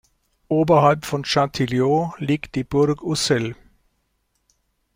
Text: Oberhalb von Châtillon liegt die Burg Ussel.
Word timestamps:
Oberhalb 0.49 1.05
von 1.05 1.21
Châtillon 1.23 2.15
liegt 2.17 2.55
die 2.55 2.63
Burg 2.63 3.03
Ussel. 3.03 3.55